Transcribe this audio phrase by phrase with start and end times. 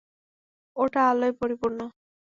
[0.75, 1.79] ওটা আলোয় পরিপূর্ণ!